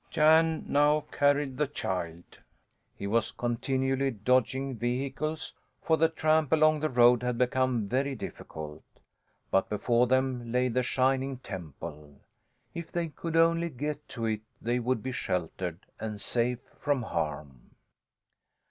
[0.09, 2.39] Jan now carried the child.
[2.95, 8.83] He was continually dodging vehicles, for the tramp along the road had become very difficult.
[9.51, 12.19] But before them lay the shining temple;
[12.73, 17.75] if they could only get to it they would be sheltered, and safe from harm.